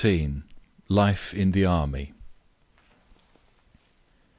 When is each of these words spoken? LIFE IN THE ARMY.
LIFE 0.89 1.31
IN 1.35 1.51
THE 1.51 1.63
ARMY. 1.63 2.11